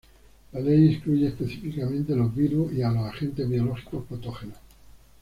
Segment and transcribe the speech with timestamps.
[0.51, 4.57] La ley excluye específicamente los virus y a los agentes biológicos patógenos.